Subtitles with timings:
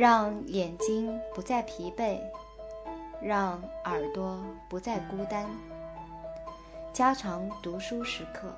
[0.00, 2.18] 让眼睛不再疲惫，
[3.20, 5.46] 让耳朵不再孤单。
[6.90, 8.50] 加长读书时刻。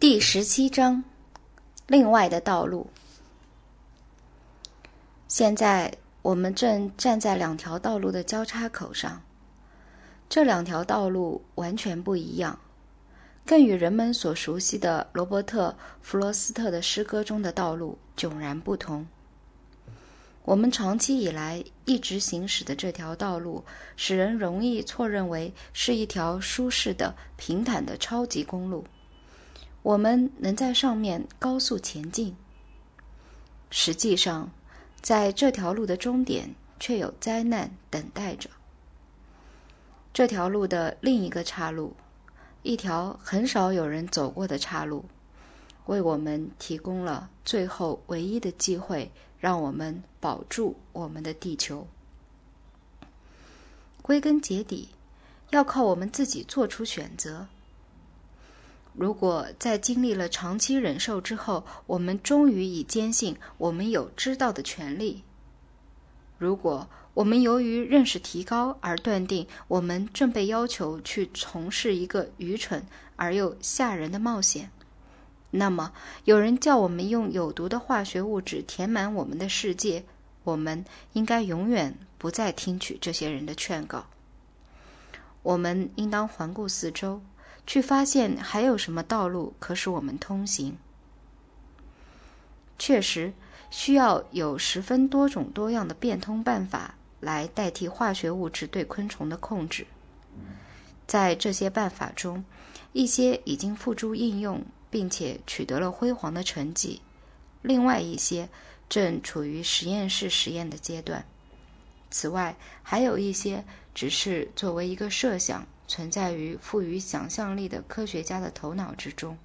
[0.00, 1.04] 第十七章：
[1.86, 2.88] 另外的道路。
[5.28, 9.22] 现在我们正站在两条道路的交叉口上，
[10.28, 12.58] 这两条道路完全不一样。
[13.46, 15.70] 更与人们所熟悉的罗伯特·
[16.02, 19.06] 弗罗斯特的诗歌中的道路迥然不同。
[20.44, 23.64] 我们长期以来一直行驶的这条道路，
[23.96, 28.84] 使人容易错认为是一条舒适的、平坦的超级公路。
[29.82, 32.36] 我们能在上面高速前进。
[33.70, 34.50] 实际上，
[35.00, 38.50] 在这条路的终点却有灾难等待着。
[40.12, 41.94] 这条路的另一个岔路。
[42.66, 45.04] 一条很少有人走过的岔路，
[45.84, 51.86] 为我们提供了最后唯一的机会，让我们保住我们的地球。
[54.02, 54.88] 归根结底，
[55.50, 57.46] 要靠我们自己做出选择。
[58.94, 65.22] 如果在经历了长期忍受之后，我们终于已坚信我们有知道的权利；
[66.36, 72.84] 如果，我们由于认识提高而断定，我们正被要求去从事一个愚蠢
[73.16, 74.70] 而又吓人的冒险。
[75.50, 75.94] 那么，
[76.26, 80.04] 有人叫我们用有毒的化学物质填满我们的世界，
[80.44, 84.04] 我们应该永远不再听取这些人的劝告。
[85.42, 87.22] 我们应当环顾四周，
[87.66, 90.76] 去发现还有什么道路可使我们通行。
[92.78, 93.32] 确实，
[93.70, 96.94] 需要有十分多种多样的变通办法。
[97.26, 99.84] 来代替化学物质对昆虫的控制。
[101.08, 102.44] 在这些办法中，
[102.92, 107.00] 一些已经付诸应用，并且取得了辉煌的成绩；
[107.62, 108.48] 另外一些
[108.88, 111.24] 正处于实验室实验的阶段。
[112.12, 119.36] 此外，还有一些只是作为一个设想，存在于富于想象力的科学家的头脑之中，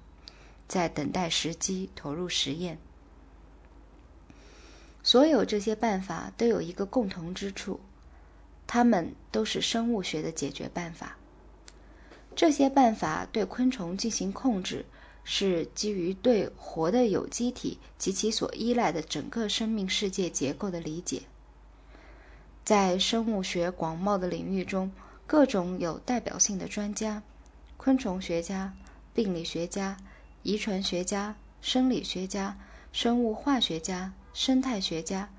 [0.68, 2.78] 在等待时机投入实验。
[5.02, 7.80] 所有这些办法都有一个共同之处，
[8.66, 11.16] 它们都是生物学的解决办法。
[12.34, 14.84] 这些办法对昆虫进行控制，
[15.24, 21.22] 是基于对活的有机体及其所依赖的整个生命世界结构的理解。
[22.64, 24.90] 在生物学广袤的领域中，
[25.26, 27.22] 各种有代表性的专家——
[27.76, 28.72] 昆虫学家、
[29.12, 29.96] 病理学家、
[30.44, 32.56] 遗传学家、生理学家、
[32.92, 34.12] 生物化学家。
[34.34, 35.30] 生态学家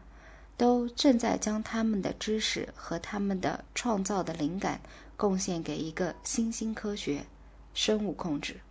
[0.56, 4.82] 都正在将他们的知识和他们的创造的灵感
[5.18, 7.26] 贡献给一个新兴科学——
[7.74, 8.62] 生物控制。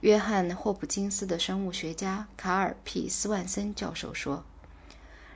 [0.00, 4.44] 约翰霍普金斯的生物学家卡尔 ·P· 斯万森教授说：“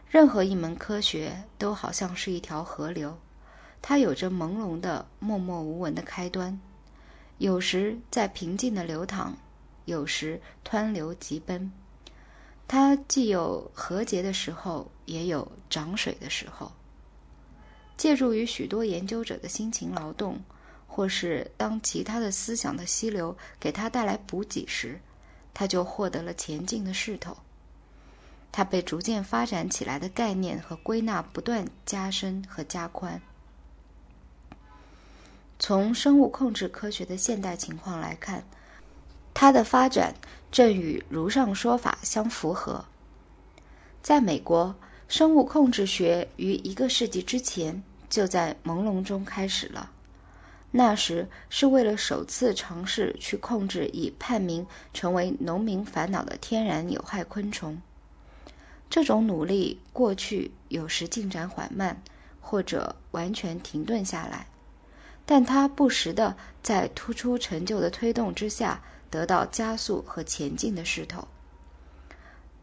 [0.09, 3.19] 任何一门科学都好像是一条河流，
[3.81, 6.61] 它有着朦胧的、默默无闻的开端，
[7.39, 9.35] 有时在平静的流淌，
[9.85, 11.73] 有时湍流急奔。”
[12.73, 16.73] 它既有和解的时候，也有涨水的时候。
[17.99, 20.43] 借助于许多研究者的辛勤劳动，
[20.87, 24.99] 或是当其他的思想的溪流给他带来补给时，
[25.53, 27.37] 他就获得了前进的势头。
[28.51, 33.21] 他被逐渐发展起来的概念和归纳不断加深和加宽。
[35.59, 38.43] 从生物控制科学的现代情况来看。
[39.35, 40.15] 它的发展
[40.51, 42.85] 正与如上说法相符合。
[44.03, 44.75] 在美国，
[45.09, 49.91] 生物控制学于一个世纪之前就在朦胧中开始了。
[50.71, 57.81] 那时是为了首次尝试去控制已判明成为农民烦恼的天然有害昆虫。
[58.89, 62.03] 这种努力过去有时进展缓慢，
[62.41, 64.47] 或者完全停顿下来，
[65.25, 68.83] 但它不时的在突出成就的推动之下。
[69.13, 71.29] 得到加速和前进的势头。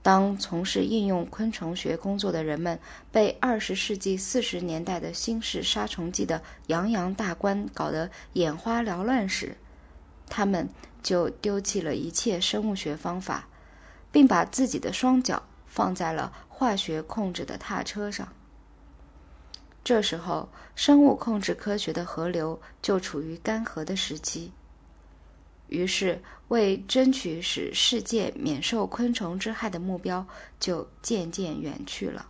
[0.01, 2.79] 当从事应用昆虫学工作的人们
[3.11, 9.55] 被二十世纪四十年代的新式杀虫剂的洋洋大观搞得眼花缭乱时，
[10.27, 10.67] 他们
[11.03, 13.47] 就丢弃了一切生物学方法，
[14.11, 18.27] 并把自己的双脚放在了化学控制的踏车上。
[19.83, 24.51] 这时候，生物控制科学的河流就处于干涸的时期。
[25.69, 30.25] 于是，为争取使世界免受昆虫之害的目标
[30.59, 32.27] 就渐渐远去了。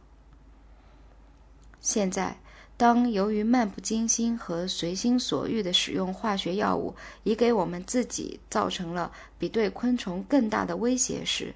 [1.80, 2.38] 现在，
[2.76, 6.94] 当由于漫不经心和随心所欲的使用化学药物，
[7.24, 11.54] 已给我们自己造成了比对昆虫更大的威胁时，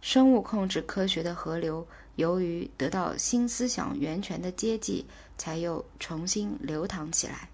[0.00, 1.86] 生物控制科学的河流，
[2.16, 5.04] 由于得到新思想源泉的接济，
[5.36, 7.50] 才又重新流淌起来。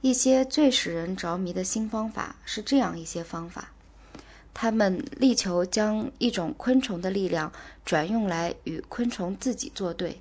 [0.00, 3.72] 一些最使人着迷的新方法是这样一些方法。
[4.52, 7.52] 他们力求将一种昆虫的力量
[7.84, 10.20] 转用来与昆虫自己作对，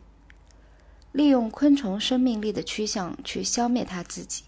[1.12, 4.44] 利用昆虫生命力的趋向去消灭它自己。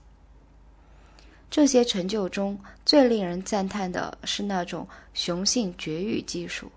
[1.49, 6.71] 这些成就中最令人赞叹的是那种雄性绝育技术。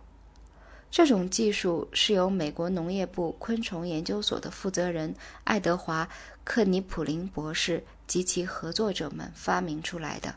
[0.91, 6.05] 这种技术是由美国农业部昆虫研究所的负责人爱德华·
[6.45, 10.35] 克尼普林博士及其合作者们发明出来的。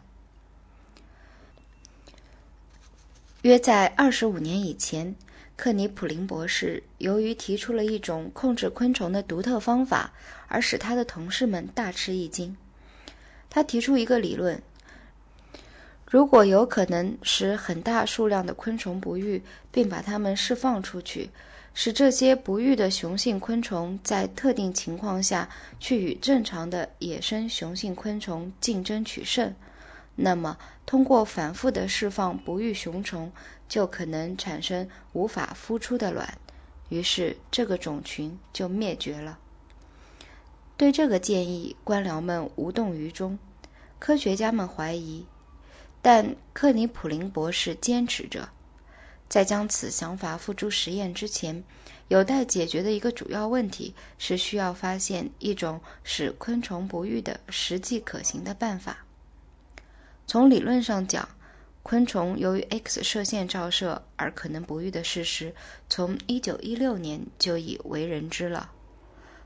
[3.43, 5.15] 约在二十五年以前，
[5.55, 10.11] 克尼普林博士由于提出了一种控制昆虫的独特方法，
[10.47, 12.57] 而使他的同事们大吃一惊。
[13.49, 14.61] 他提出一个理论：
[16.09, 19.41] 如果有可能使很大数量的昆虫不育，
[19.71, 21.29] 并把它们释放出去，
[21.79, 25.47] 使这些不育的雄性昆虫在特定情况下
[25.79, 29.53] 去与正常的野生雄性昆虫竞争取胜。
[30.15, 30.57] 那么，
[30.87, 33.31] 通过反复的释放不育雄虫，
[33.69, 36.27] 就可能产生无法孵出的卵，
[36.89, 39.37] 于是这个种群就灭绝了。
[40.77, 43.37] 对这个建议，官僚们无动于衷，
[43.99, 45.23] 科学家们怀疑，
[46.01, 48.49] 但克尼普林博士坚持着，
[49.29, 51.63] 在将此想法付诸实验之前，
[52.07, 59.05] 有待解决的一个主要问题是需要发现一种使昆虫不育的实际可行的办法。
[60.25, 61.27] 从理论上讲，
[61.83, 65.53] 昆虫由于 X 射线照射而可能不育的事实，
[65.89, 68.71] 从1916年就已为人知了。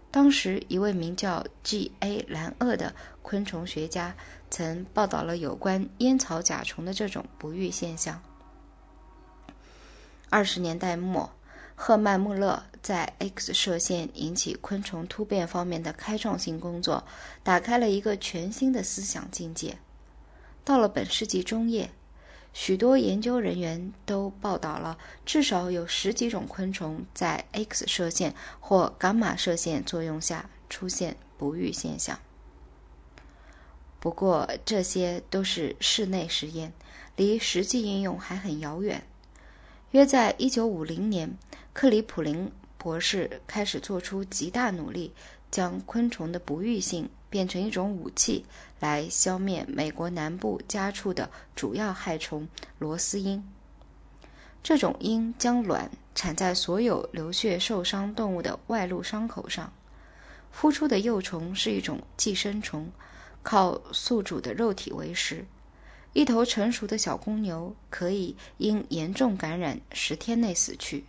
[0.10, 2.26] 当时，一位名叫 G.A.
[2.28, 4.16] 兰厄的昆虫学家
[4.50, 8.22] 曾报道了有关烟草甲虫的这种不育现象。
[10.32, 11.30] 二十年代末，
[11.76, 17.04] 赫曼·穆勒在 X 射线引起昆虫突变方面的开创性工作，
[17.44, 19.78] 打开了一个全新的思想境界。
[20.64, 21.92] 到了本世纪中叶，
[22.54, 32.18] 许多研究人员都报道了至少有十几种昆虫在 X 射线或伽马射线作用下出现不育现象。
[34.00, 36.72] 不过，这些都是室内实验，
[37.18, 39.04] 离实际应用还很遥远。
[39.92, 41.38] 约在1950年，
[41.74, 45.14] 克里普林博士开始做出极大努力，
[45.50, 47.10] 将昆虫的不育性。
[47.30, 48.46] 变成一种武器，
[48.82, 52.46] 来消灭美国南部家畜的主要害虫
[52.78, 53.42] 螺丝鹰。
[54.62, 59.72] 这种鹰将卵产在所有流血受伤动物的外露伤口上。
[60.54, 62.92] 孵出的幼虫是一种寄生虫，
[63.44, 65.46] 靠宿主的肉体为食。
[66.14, 71.06] 一头成熟的小公牛可以因严重感染十天内死去。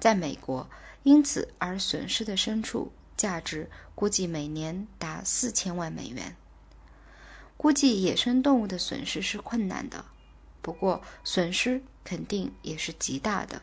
[0.00, 0.68] 在美国，
[1.02, 2.92] 因此而损失的牲畜。
[3.16, 6.36] 价值估计每年达四千万美元。
[7.56, 10.04] 估计野生动物的损失是困难的，
[10.62, 13.62] 不过损失肯定也是极大的。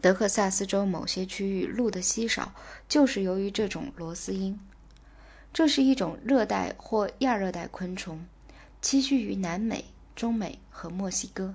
[0.00, 2.52] 德克萨斯州某些区域鹿的稀少，
[2.88, 4.58] 就是由于这种螺丝鹰。
[5.52, 8.26] 这是一种热带或亚热带昆虫，
[8.82, 11.54] 栖息于南美、中美和墨西哥。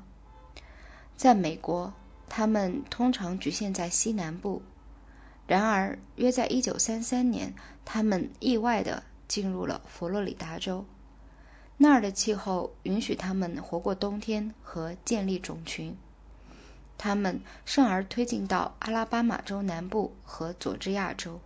[1.16, 1.94] 在美国，
[2.28, 4.62] 它们通常局限在西南部。
[5.48, 7.54] 然而，约在1933年，
[7.86, 10.86] 他们意外地进入了佛罗里达州。
[11.78, 15.98] 那儿的气候允许他们活过冬天和建立种群。
[16.98, 21.42] 他们甚而推进到阿拉巴马州南部和佐治亚州。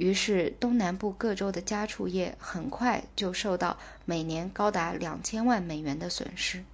[0.00, 3.76] 于是，东南部各州的家畜业很快就受到
[4.06, 6.64] 每年高达两千万美元的损失。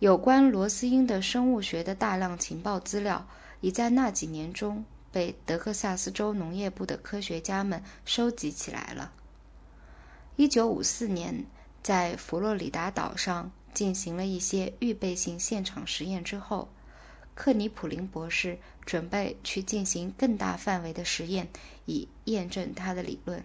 [0.00, 3.26] 有关罗斯鹰的生物学的大量情报资料。
[3.60, 9.10] 已在那几年中被德克萨斯州农业部的科学家们收集起来了。
[10.36, 11.46] 1954年，
[11.82, 16.68] 在佛罗里达岛上进行了一些预备性现场实验之后，
[17.34, 21.48] 克尼普林博士准备去进行更大范围的实验，
[21.86, 23.44] 以验证他的理论。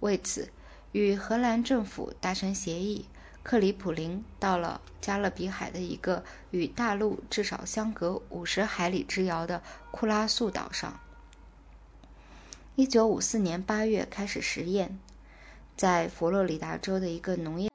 [0.00, 0.50] 为此，
[0.92, 3.06] 与荷兰政府达成协议。
[3.44, 9.60] 克里普林到了加勒比海的一个与大陆至少相隔五十海里之遥的
[9.90, 11.00] 库拉素岛上。
[12.76, 14.96] 一九五四年八月开始实验，
[15.76, 17.71] 在佛罗里达州的一个农业。